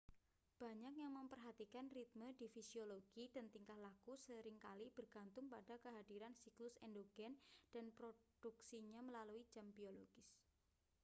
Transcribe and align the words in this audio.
banyak 0.63 0.93
yang 1.03 1.13
memperhatikan 1.19 1.85
ritme 1.95 2.27
di 2.39 2.47
fisiologi 2.55 3.23
dan 3.35 3.45
tingkah 3.53 3.77
laku 3.85 4.13
seringkali 4.25 4.87
bergantung 4.97 5.45
pada 5.53 5.75
kehadiran 5.83 6.33
siklus 6.41 6.73
endogen 6.85 7.33
dan 7.73 7.85
produksinya 7.97 8.99
melalui 9.07 9.43
jam 9.53 9.67
biologis 9.77 10.29